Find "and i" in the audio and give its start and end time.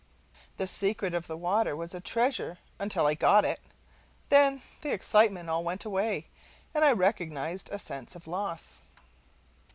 6.73-6.91